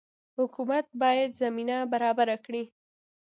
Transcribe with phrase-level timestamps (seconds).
[0.37, 2.63] حکومت باید زمینه برابره کړي